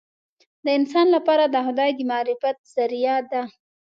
د 0.63 0.65
انسان 0.77 1.07
لپاره 1.15 1.43
د 1.47 1.55
خدای 1.65 1.89
د 1.95 1.99
معرفت 2.11 2.57
ذریعه 2.75 3.17
ده. 3.31 3.43